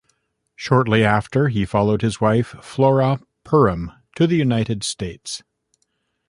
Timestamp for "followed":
1.63-2.01